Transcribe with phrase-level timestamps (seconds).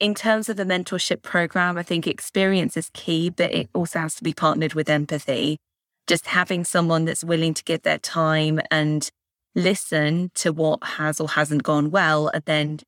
[0.00, 4.14] in terms of the mentorship program, I think experience is key, but it also has
[4.16, 5.58] to be partnered with empathy.
[6.06, 9.08] Just having someone that's willing to give their time and
[9.54, 12.80] listen to what has or hasn't gone well, and then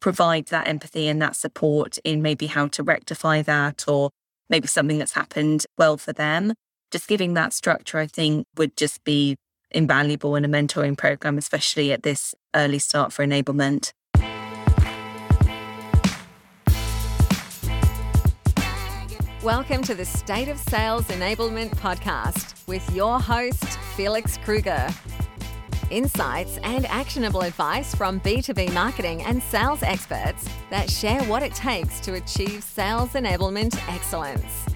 [0.00, 4.10] provide that empathy and that support in maybe how to rectify that or
[4.48, 6.52] maybe something that's happened well for them.
[6.90, 9.36] Just giving that structure, I think, would just be
[9.70, 13.92] invaluable in a mentoring program, especially at this early start for enablement.
[19.44, 23.64] Welcome to the State of Sales Enablement podcast with your host,
[23.94, 24.88] Felix Krueger.
[25.90, 32.00] Insights and actionable advice from B2B marketing and sales experts that share what it takes
[32.00, 34.66] to achieve sales enablement excellence.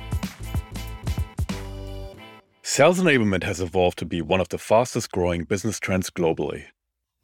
[2.63, 6.67] Sales enablement has evolved to be one of the fastest growing business trends globally.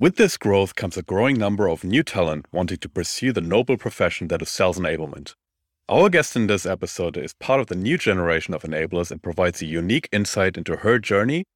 [0.00, 3.76] With this growth comes a growing number of new talent wanting to pursue the noble
[3.76, 5.34] profession that is sales enablement.
[5.90, 9.62] Our guest in this episode is part of the new generation of enablers and provides
[9.62, 11.46] a unique insight into her journey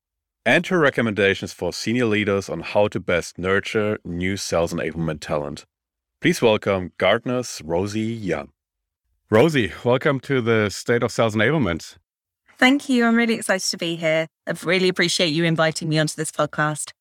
[0.47, 5.67] and her recommendations for senior leaders on how to best nurture new sales enablement talent.
[6.23, 8.49] Please welcome Gartner's Rosi Young.
[9.29, 11.99] Rosie, welcome to the State of Sales Enablement.
[12.57, 13.05] Thank you.
[13.05, 14.29] I'm really excited to be here.
[14.47, 16.93] I really appreciate you inviting me onto this podcast.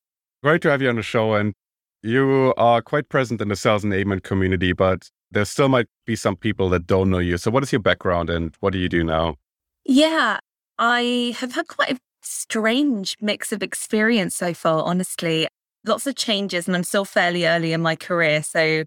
[0.42, 1.32] Great to have you on the show.
[1.32, 1.54] And
[2.02, 6.36] you are quite present in the sales enablement community, but there still might be some
[6.36, 7.36] people that don't know you.
[7.38, 9.36] So, what is your background and what do you do now?
[9.84, 10.38] Yeah,
[10.78, 15.48] I have had quite a strange mix of experience so far, honestly.
[15.84, 18.42] Lots of changes, and I'm still fairly early in my career.
[18.42, 18.84] So,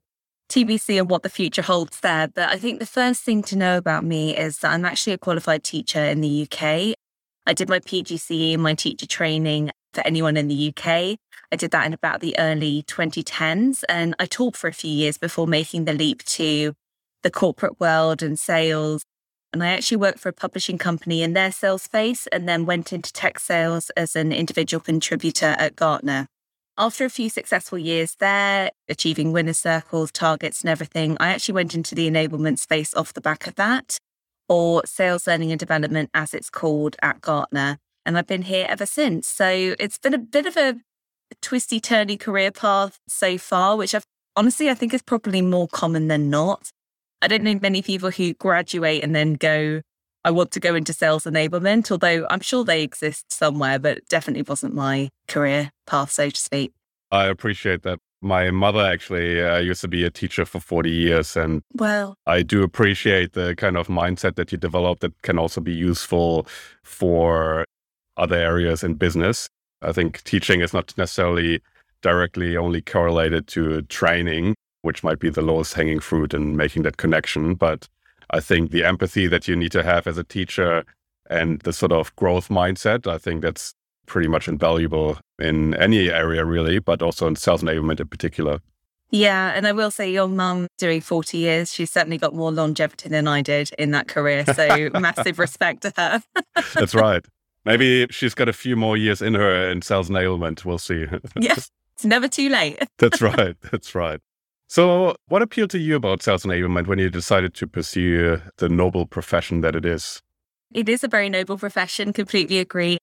[0.49, 2.27] TBC and what the future holds there.
[2.27, 5.17] But I think the first thing to know about me is that I'm actually a
[5.17, 6.95] qualified teacher in the UK.
[7.47, 11.17] I did my PGCE, my teacher training for anyone in the UK.
[11.51, 13.83] I did that in about the early 2010s.
[13.89, 16.73] And I taught for a few years before making the leap to
[17.23, 19.03] the corporate world and sales.
[19.53, 22.91] And I actually worked for a publishing company in their sales space and then went
[22.91, 26.27] into tech sales as an individual contributor at Gartner.
[26.77, 31.73] After a few successful years there, achieving winner circles, targets, and everything, I actually went
[31.73, 33.97] into the enablement space off the back of that,
[34.49, 37.77] or sales learning and development, as it's called at Gartner.
[38.05, 39.25] And I've been here ever since.
[39.25, 40.75] So it's been a bit of a
[41.41, 46.07] twisty, turny career path so far, which I've honestly, I think is probably more common
[46.07, 46.69] than not.
[47.21, 49.81] I don't know many people who graduate and then go,
[50.23, 54.43] I want to go into sales enablement, although I'm sure they exist somewhere, but definitely
[54.43, 56.73] wasn't my career path, so to speak.
[57.11, 57.99] I appreciate that.
[58.21, 61.37] My mother actually uh, used to be a teacher for 40 years.
[61.37, 65.61] And well, I do appreciate the kind of mindset that you developed that can also
[65.61, 66.47] be useful
[66.83, 67.65] for
[68.17, 69.47] other areas in business.
[69.85, 71.61] I think teaching is not necessarily
[72.01, 76.97] directly only correlated to training, which might be the lowest hanging fruit in making that
[76.97, 77.53] connection.
[77.55, 77.87] But
[78.31, 80.83] I think the empathy that you need to have as a teacher
[81.29, 83.73] and the sort of growth mindset, I think that's
[84.05, 88.59] pretty much invaluable in any area, really, but also in sales enablement in particular.
[89.11, 89.53] Yeah.
[89.55, 93.27] And I will say, your mum doing 40 years, she's certainly got more longevity than
[93.27, 94.45] I did in that career.
[94.45, 96.23] So massive respect to her.
[96.73, 97.25] That's right.
[97.65, 100.63] Maybe she's got a few more years in her in sales enablement.
[100.65, 101.05] We'll see.
[101.39, 102.79] yes, it's never too late.
[102.99, 103.55] That's right.
[103.71, 104.19] That's right.
[104.67, 109.05] So, what appealed to you about sales enablement when you decided to pursue the noble
[109.05, 110.21] profession that it is?
[110.73, 112.13] It is a very noble profession.
[112.13, 112.97] Completely agree.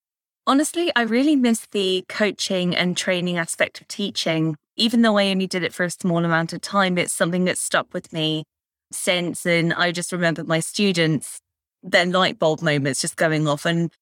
[0.47, 4.57] Honestly, I really miss the coaching and training aspect of teaching.
[4.77, 7.59] Even though I only did it for a small amount of time, it's something that
[7.59, 8.45] stuck with me
[8.91, 9.47] since.
[9.47, 11.39] And I just remember my students,
[11.83, 13.65] their light bulb moments just going off.
[13.65, 13.93] And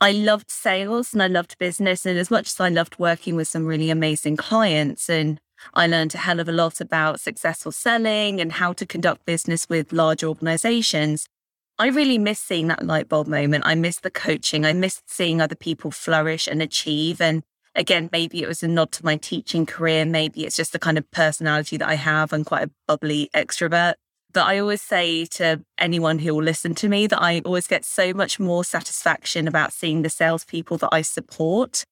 [0.00, 2.04] I loved sales and I loved business.
[2.04, 5.40] And as much as I loved working with some really amazing clients, and
[5.74, 9.68] I learned a hell of a lot about successful selling and how to conduct business
[9.68, 11.26] with large organizations.
[11.78, 13.64] I really miss seeing that light bulb moment.
[13.66, 14.64] I miss the coaching.
[14.64, 17.20] I miss seeing other people flourish and achieve.
[17.20, 17.42] And
[17.74, 20.04] again, maybe it was a nod to my teaching career.
[20.04, 22.32] Maybe it's just the kind of personality that I have.
[22.32, 23.94] I'm quite a bubbly extrovert.
[24.32, 27.84] But I always say to anyone who will listen to me that I always get
[27.84, 31.84] so much more satisfaction about seeing the salespeople that I support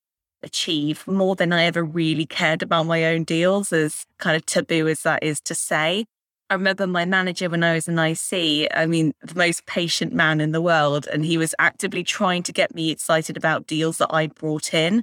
[0.44, 4.86] achieve more than I ever really cared about my own deals, as kind of taboo
[4.88, 6.04] as that is to say.
[6.50, 10.40] I remember my manager when I was an IC, I mean, the most patient man
[10.40, 14.12] in the world, and he was actively trying to get me excited about deals that
[14.12, 15.02] I'd brought in.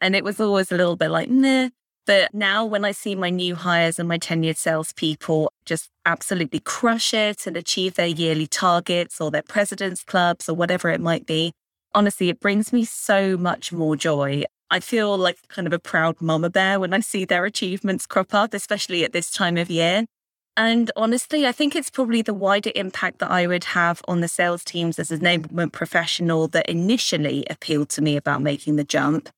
[0.00, 1.70] And it was always a little bit like, nah,
[2.06, 7.14] but now, when I see my new hires and my tenured salespeople just absolutely crush
[7.14, 11.52] it and achieve their yearly targets or their president's clubs or whatever it might be,
[11.94, 14.42] honestly, it brings me so much more joy.
[14.70, 18.34] I feel like kind of a proud mama bear when I see their achievements crop
[18.34, 20.06] up, especially at this time of year.
[20.56, 24.28] And honestly, I think it's probably the wider impact that I would have on the
[24.28, 29.30] sales teams as an enablement professional that initially appealed to me about making the jump.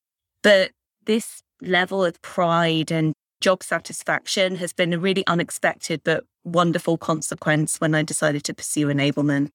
[0.43, 0.73] But
[1.07, 7.81] this level of pride and job satisfaction has been a really unexpected but wonderful consequence
[7.81, 9.51] when I decided to pursue enablement.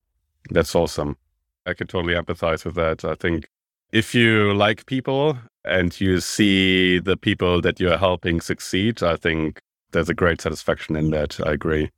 [0.50, 1.18] That's awesome.
[1.66, 3.04] I can totally empathize with that.
[3.04, 3.48] I think
[3.92, 9.60] if you like people and you see the people that you're helping succeed, I think
[9.92, 11.40] there's a great satisfaction in that.
[11.46, 11.90] I agree.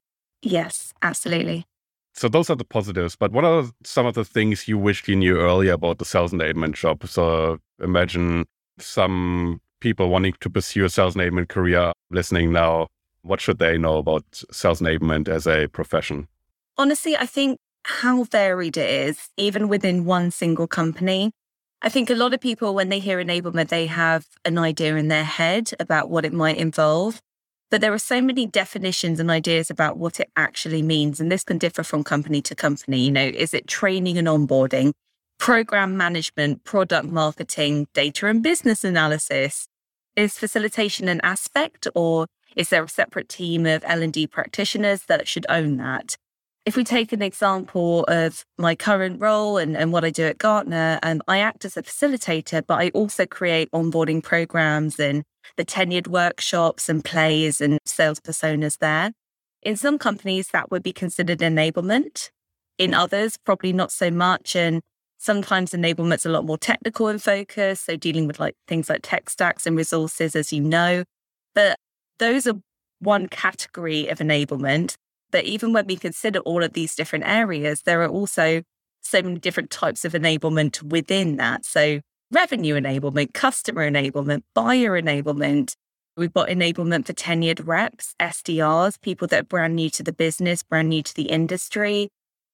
[0.42, 1.66] Yes, absolutely.
[2.14, 3.16] So those are the positives.
[3.16, 6.34] But what are some of the things you wished you knew earlier about the sales
[6.34, 7.08] enablement job?
[7.08, 8.46] So imagine
[8.78, 12.88] some people wanting to pursue a sales enablement career listening now.
[13.24, 16.28] What should they know about sales enablement as a profession?
[16.78, 21.32] Honestly, I think how varied it is, even within one single company.
[21.82, 25.08] I think a lot of people, when they hear enablement, they have an idea in
[25.08, 27.20] their head about what it might involve.
[27.72, 31.20] But there are so many definitions and ideas about what it actually means.
[31.20, 33.00] And this can differ from company to company.
[33.06, 34.92] You know, is it training and onboarding,
[35.40, 39.68] program management, product marketing, data and business analysis?
[40.16, 45.46] Is facilitation an aspect or is there a separate team of L&D practitioners that should
[45.48, 46.18] own that?
[46.66, 50.38] If we take an example of my current role and, and what I do at
[50.38, 55.24] Gartner, um, I act as a facilitator, but I also create onboarding programs and
[55.58, 59.12] the tenured workshops and plays and sales personas there.
[59.64, 62.30] In some companies, that would be considered enablement.
[62.78, 64.56] In others, probably not so much.
[64.56, 64.82] And
[65.22, 67.80] sometimes enablement's a lot more technical in focus.
[67.82, 71.04] So dealing with like things like tech stacks and resources, as you know.
[71.54, 71.78] But
[72.18, 72.56] those are
[73.00, 74.96] one category of enablement.
[75.30, 78.64] But even when we consider all of these different areas, there are also
[79.02, 81.66] so many different types of enablement within that.
[81.66, 82.02] So,
[82.32, 85.76] revenue enablement, customer enablement, buyer enablement.
[86.18, 90.64] We've got enablement for tenured reps, SDRs, people that are brand new to the business,
[90.64, 92.10] brand new to the industry.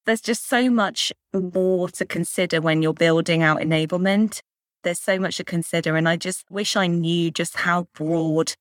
[0.07, 4.39] There's just so much more to consider when you're building out enablement.
[4.83, 5.98] There's so much to consider.
[5.98, 8.54] And I just wish I knew just how broad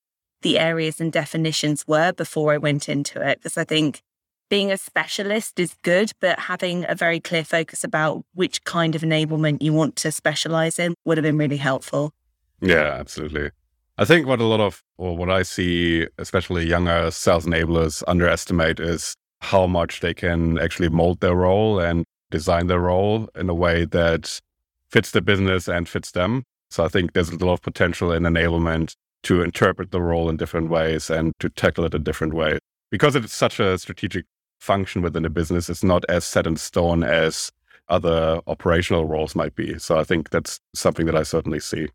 [0.43, 3.39] the areas and definitions were before I went into it.
[3.39, 4.03] Because I think
[4.51, 9.03] being a specialist is good, but having a very clear focus about which kind of
[9.03, 12.13] enablement you want to specialize in would have been really helpful.
[12.61, 13.51] Yeah, absolutely.
[13.99, 18.81] I think what a lot of, or what I see, especially younger sales enablers underestimate
[18.81, 23.55] is how much they can actually mold their role and design their role in a
[23.55, 24.41] way that
[24.89, 26.43] fits the business and fits them.
[26.71, 28.95] So I think there's a lot of potential in enablement
[29.25, 32.59] to interpret the role in different ways and to tackle it a different way.
[32.91, 34.25] Because it's such a strategic
[34.59, 37.51] function within a business, it's not as set in stone as
[37.89, 39.79] other operational roles might be.
[39.79, 41.89] So I think that's something that I certainly see.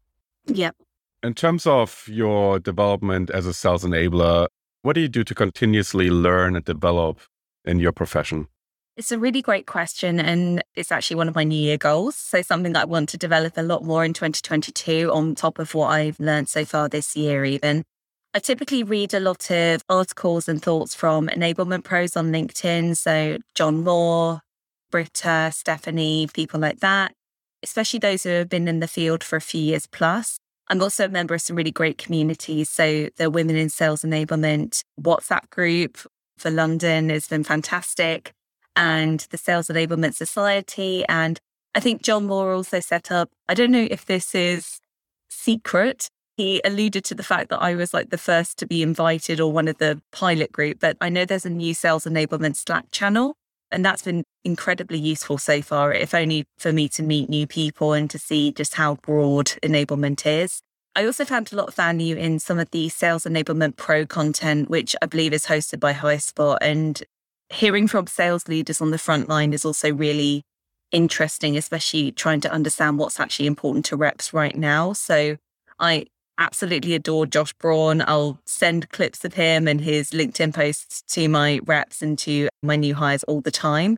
[0.48, 0.76] Yep.
[1.24, 4.48] In terms of your development as a sales enabler,
[4.82, 7.20] what do you do to continuously learn and develop
[7.66, 8.48] in your profession?
[8.98, 10.20] It's a really great question.
[10.20, 12.16] And it's actually one of my New Year goals.
[12.16, 15.74] So, something that I want to develop a lot more in 2022 on top of
[15.74, 17.84] what I've learned so far this year, even.
[18.34, 22.96] I typically read a lot of articles and thoughts from enablement pros on LinkedIn.
[22.98, 24.42] So, John Moore,
[24.92, 27.14] Britta, Stephanie, people like that,
[27.64, 30.38] especially those who have been in the field for a few years plus.
[30.68, 32.70] I'm also a member of some really great communities.
[32.70, 35.98] So, the Women in Sales Enablement WhatsApp group
[36.42, 38.34] for London has been fantastic
[38.76, 41.06] and the Sales Enablement Society.
[41.08, 41.40] And
[41.76, 44.80] I think John Moore also set up, I don't know if this is
[45.30, 46.10] secret.
[46.38, 49.52] He alluded to the fact that I was like the first to be invited or
[49.52, 53.36] one of the pilot group, but I know there's a new sales enablement Slack channel.
[53.74, 57.94] And that's been incredibly useful so far, if only for me to meet new people
[57.94, 60.62] and to see just how broad enablement is.
[60.96, 64.70] I also found a lot of value in some of the Sales Enablement Pro content,
[64.70, 66.58] which I believe is hosted by HighSpot.
[66.62, 67.02] And
[67.50, 70.44] hearing from sales leaders on the front line is also really
[70.92, 74.92] interesting, especially trying to understand what's actually important to reps right now.
[74.92, 75.38] So
[75.80, 76.08] I
[76.38, 78.04] absolutely adore Josh Braun.
[78.06, 82.76] I'll send clips of him and his LinkedIn posts to my reps and to my
[82.76, 83.96] new hires all the time.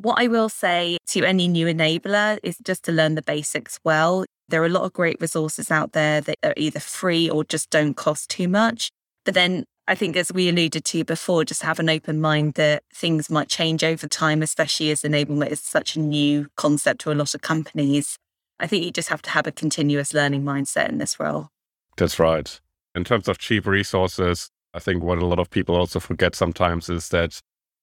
[0.00, 4.24] What I will say to any new enabler is just to learn the basics well.
[4.48, 7.68] There are a lot of great resources out there that are either free or just
[7.70, 8.90] don't cost too much.
[9.24, 12.84] But then I think, as we alluded to before, just have an open mind that
[12.94, 17.14] things might change over time, especially as enablement is such a new concept to a
[17.14, 18.18] lot of companies.
[18.60, 21.48] I think you just have to have a continuous learning mindset in this role.
[21.96, 22.60] That's right.
[22.94, 26.88] In terms of cheap resources, I think what a lot of people also forget sometimes
[26.88, 27.40] is that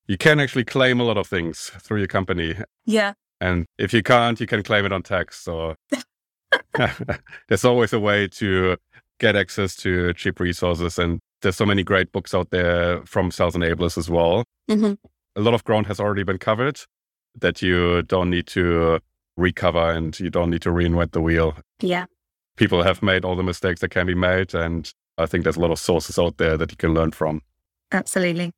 [0.07, 2.55] you can actually claim a lot of things through your company.
[2.85, 3.13] Yeah.
[3.41, 5.39] And if you can't, you can claim it on tax.
[5.39, 5.75] So
[7.47, 8.77] there's always a way to
[9.19, 10.99] get access to cheap resources.
[10.99, 14.43] And There's so many great books out there from sales enablers as well.
[14.69, 14.93] Mm-hmm.
[15.35, 16.79] A lot of ground has already been covered
[17.39, 18.99] that you don't need to
[19.37, 21.55] recover and you don't need to reinvent the wheel.
[21.81, 22.05] Yeah.
[22.55, 24.53] People have made all the mistakes that can be made.
[24.53, 27.41] And I think there's a lot of sources out there that you can learn from.
[27.91, 28.51] Absolutely.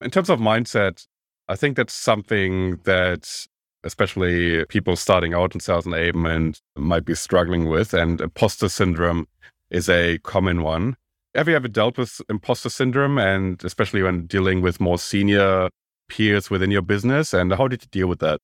[0.00, 1.06] In terms of mindset,
[1.48, 3.46] I think that's something that
[3.84, 7.94] especially people starting out in sales enablement might be struggling with.
[7.94, 9.26] And imposter syndrome
[9.70, 10.96] is a common one.
[11.34, 15.68] Have you ever dealt with imposter syndrome and especially when dealing with more senior
[16.08, 17.34] peers within your business?
[17.34, 18.40] And how did you deal with that?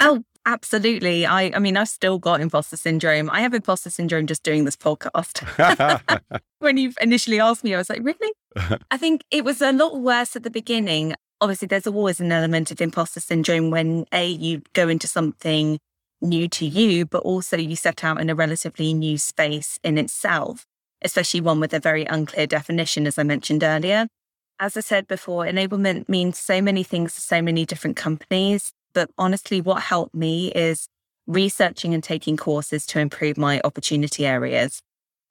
[0.00, 1.26] Oh, absolutely.
[1.26, 3.30] I, I mean, I've still got imposter syndrome.
[3.30, 5.42] I have imposter syndrome just doing this podcast.
[6.58, 8.32] when you initially asked me, I was like, really?
[8.90, 11.14] I think it was a lot worse at the beginning.
[11.40, 15.78] Obviously, there's always an element of imposter syndrome when A, you go into something
[16.20, 20.64] new to you, but also you set out in a relatively new space in itself,
[21.02, 24.06] especially one with a very unclear definition, as I mentioned earlier.
[24.60, 28.72] As I said before, enablement means so many things to so many different companies.
[28.94, 30.88] But honestly, what helped me is
[31.26, 34.80] researching and taking courses to improve my opportunity areas.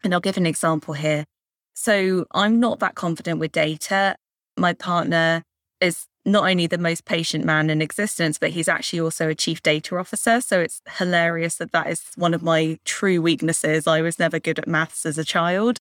[0.03, 1.25] And I'll give an example here.
[1.73, 4.15] So I'm not that confident with data.
[4.57, 5.43] My partner
[5.79, 9.61] is not only the most patient man in existence, but he's actually also a chief
[9.61, 10.39] data officer.
[10.41, 13.87] So it's hilarious that that is one of my true weaknesses.
[13.87, 15.77] I was never good at maths as a child.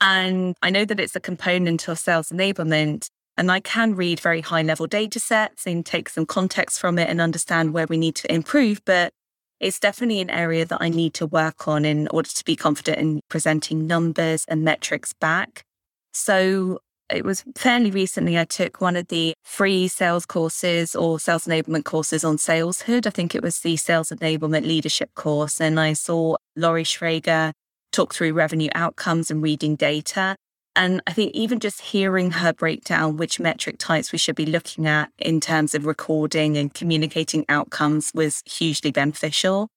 [0.00, 3.08] And I know that it's a component of sales enablement.
[3.36, 7.08] And I can read very high level data sets and take some context from it
[7.08, 8.80] and understand where we need to improve.
[8.84, 9.12] But
[9.60, 12.98] it's definitely an area that I need to work on in order to be confident
[12.98, 15.64] in presenting numbers and metrics back.
[16.12, 16.78] So
[17.10, 21.84] it was fairly recently I took one of the free sales courses or sales enablement
[21.84, 23.06] courses on Saleshood.
[23.06, 25.60] I think it was the sales enablement leadership course.
[25.60, 27.52] And I saw Laurie Schrager
[27.92, 30.36] talk through revenue outcomes and reading data.
[30.76, 34.46] And I think even just hearing her break down which metric types we should be
[34.46, 39.68] looking at in terms of recording and communicating outcomes was hugely beneficial.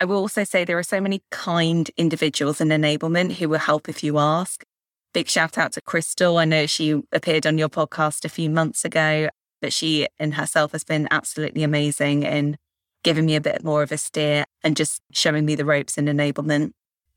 [0.00, 3.88] I will also say there are so many kind individuals in enablement who will help
[3.88, 4.64] if you ask.
[5.12, 6.38] Big shout out to Crystal.
[6.38, 9.28] I know she appeared on your podcast a few months ago,
[9.60, 12.56] but she in herself has been absolutely amazing in
[13.02, 16.06] giving me a bit more of a steer and just showing me the ropes in
[16.06, 16.72] enablement.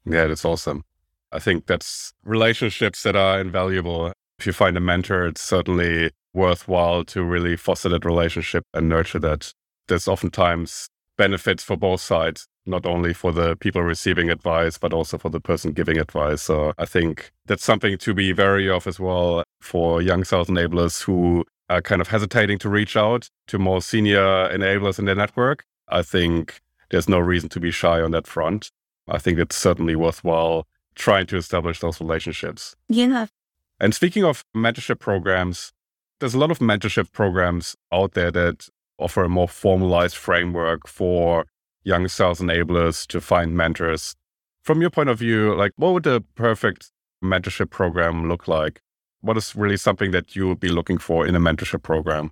[0.06, 0.84] Yeah, that's awesome.
[1.32, 4.12] I think that's relationships that are invaluable.
[4.40, 9.20] If you find a mentor, it's certainly worthwhile to really foster that relationship and nurture
[9.20, 9.54] that.
[9.88, 15.18] There's oftentimes benefits for both sides, not only for the people receiving advice, but also
[15.18, 16.44] for the person giving advice.
[16.44, 21.04] So I think that's something to be wary of as well for young sales enablers
[21.04, 25.66] who are kind of hesitating to reach out to more senior enablers in their network.
[25.90, 28.72] I think there's no reason to be shy on that front.
[29.08, 30.68] I think it's certainly worthwhile
[31.00, 32.76] trying to establish those relationships.
[32.90, 33.28] Yeah.
[33.80, 35.72] And speaking of mentorship programs,
[36.20, 38.68] there's a lot of mentorship programs out there that
[39.00, 41.46] offer a more formalized framework for
[41.84, 44.16] young sales enablers to find mentors.
[44.62, 46.92] From your point of view, like what would the perfect
[47.24, 48.82] mentorship program look like?
[49.22, 52.32] What is really something that you would be looking for in a mentorship program?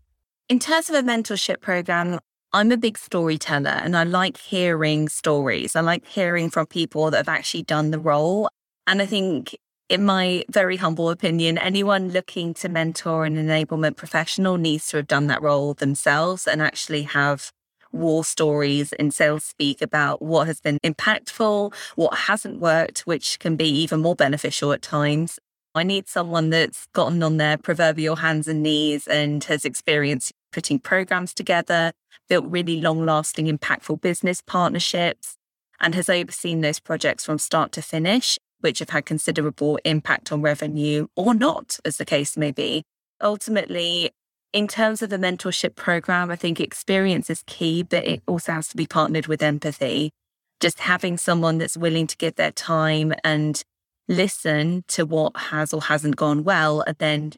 [0.50, 2.20] In terms of a mentorship program,
[2.54, 5.76] I'm a big storyteller and I like hearing stories.
[5.76, 8.50] I like hearing from people that have actually done the role.
[8.88, 9.56] And I think,
[9.90, 15.08] in my very humble opinion, anyone looking to mentor an enablement professional needs to have
[15.08, 17.52] done that role themselves and actually have
[17.92, 23.58] war stories in sales speak about what has been impactful, what hasn't worked, which can
[23.58, 25.38] be even more beneficial at times.
[25.76, 30.80] I need someone that's gotten on their proverbial hands and knees and has experienced putting
[30.80, 31.92] programs together,
[32.30, 35.36] built really long lasting, impactful business partnerships,
[35.80, 40.42] and has overseen those projects from start to finish, which have had considerable impact on
[40.42, 42.84] revenue or not, as the case may be.
[43.22, 44.12] Ultimately,
[44.54, 48.68] in terms of the mentorship program, I think experience is key, but it also has
[48.70, 50.12] to be partnered with empathy.
[50.60, 53.62] Just having someone that's willing to give their time and
[54.08, 57.34] listen to what has or hasn't gone well, and then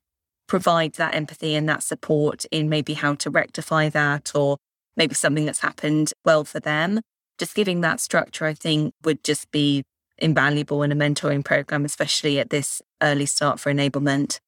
[0.48, 4.58] provide that empathy and that support in maybe how to rectify that or
[4.96, 7.02] maybe something that's happened well for them.
[7.38, 9.84] Just giving that structure, I think, would just be
[10.22, 14.40] invaluable in a mentoring program, especially at this early start for enablement.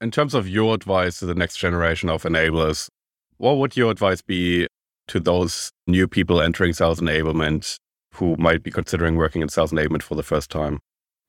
[0.00, 2.88] In terms of your advice to the next generation of enablers,
[3.36, 4.66] what would your advice be
[5.08, 7.76] to those new people entering sales enablement
[8.14, 10.78] who might be considering working in sales enablement for the first time?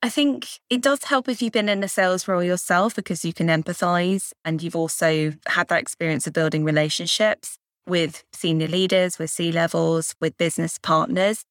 [0.04, 3.32] I think it does help if you've been in a sales role yourself because you
[3.32, 7.56] can empathize and you've also had that experience of building relationships
[7.86, 11.44] with senior leaders, with C levels, with business partners.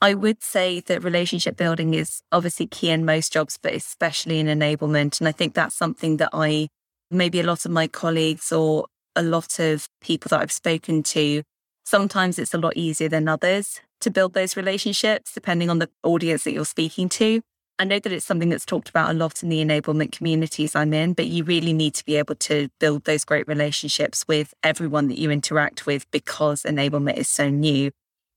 [0.00, 4.46] I would say that relationship building is obviously key in most jobs, but especially in
[4.46, 5.20] enablement.
[5.20, 6.68] And I think that's something that I,
[7.10, 11.42] maybe a lot of my colleagues or a lot of people that I've spoken to,
[11.84, 16.44] sometimes it's a lot easier than others to build those relationships, depending on the audience
[16.44, 17.40] that you're speaking to.
[17.78, 20.92] I know that it's something that's talked about a lot in the enablement communities I'm
[20.92, 25.08] in, but you really need to be able to build those great relationships with everyone
[25.08, 27.92] that you interact with because enablement is so new.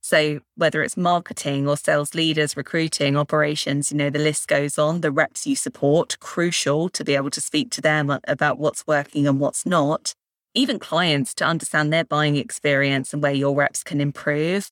[0.10, 5.01] So whether it's marketing or sales leaders, recruiting, operations, you know, the list goes on.
[5.01, 9.28] The reps you support, crucial to be able to speak to them about what's working
[9.28, 10.16] and what's not.
[10.56, 14.72] Even clients to understand their buying experience and where your reps can improve.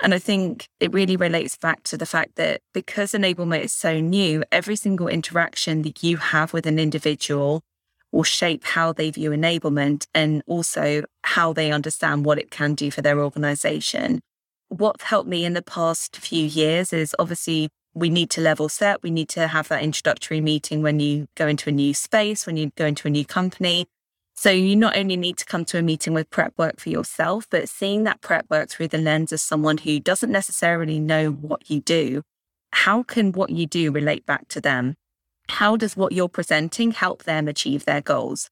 [0.00, 4.00] And I think it really relates back to the fact that because enablement is so
[4.00, 7.60] new, every single interaction that you have with an individual
[8.10, 12.90] will shape how they view enablement and also how they understand what it can do
[12.90, 14.20] for their organization.
[14.68, 19.02] What's helped me in the past few years is obviously we need to level set.
[19.02, 22.56] We need to have that introductory meeting when you go into a new space, when
[22.56, 23.86] you go into a new company.
[24.34, 27.46] So you not only need to come to a meeting with prep work for yourself,
[27.50, 31.68] but seeing that prep work through the lens of someone who doesn't necessarily know what
[31.68, 32.22] you do.
[32.72, 34.94] How can what you do relate back to them?
[35.48, 38.48] How does what you're presenting help them achieve their goals?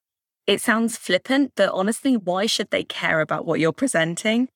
[0.46, 4.48] It sounds flippant, but honestly, why should they care about what you're presenting?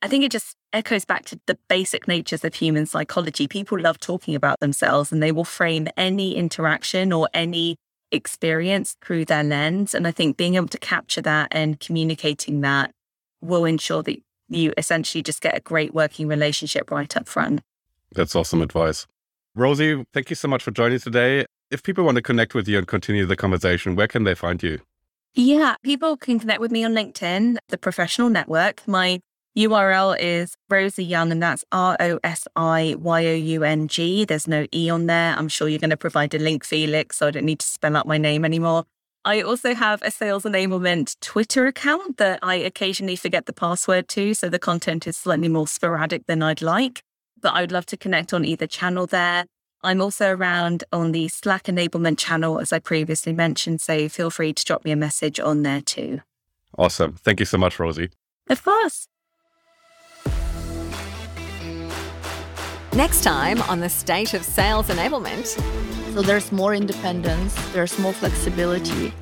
[0.00, 3.48] I think it just echoes back to the basic natures of human psychology.
[3.48, 7.76] People love talking about themselves and they will frame any interaction or any
[8.12, 9.94] experience through their lens.
[9.94, 12.90] And I think being able to capture that and communicating that
[13.40, 17.60] will ensure that you essentially just get a great working relationship right up front.
[18.14, 19.06] That's awesome advice.
[19.54, 21.44] Rosi, thank you so much for joining today.
[21.70, 24.62] If people want to connect with you and continue the conversation, where can they find
[24.62, 24.80] you?
[25.34, 28.86] Yeah, people can connect with me on LinkedIn, the professional network.
[28.88, 29.20] My
[29.58, 34.24] URL is Rosi Young, and that's R O S I Y O U N G.
[34.24, 35.34] There's no E on there.
[35.36, 37.96] I'm sure you're going to provide a link, Felix, so I don't need to spell
[37.96, 38.84] out my name anymore.
[39.24, 44.32] I also have a sales enablement Twitter account that I occasionally forget the password to,
[44.32, 47.02] so the content is slightly more sporadic than I'd like.
[47.40, 49.46] But I would love to connect on either channel there.
[49.82, 54.52] I'm also around on the Slack enablement channel, as I previously mentioned, so feel free
[54.52, 56.20] to drop me a message on there too.
[56.78, 57.14] Awesome.
[57.14, 58.10] Thank you so much, Rosie.
[58.48, 59.08] Of course.
[62.98, 65.46] Next time on the state of sales enablement.
[66.12, 69.12] So there's more independence, there's more flexibility.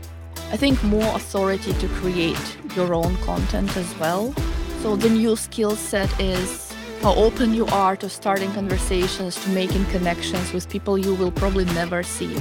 [0.51, 4.33] I think more authority to create your own content as well.
[4.81, 9.85] So the new skill set is how open you are to starting conversations, to making
[9.97, 12.35] connections with people you will probably never see.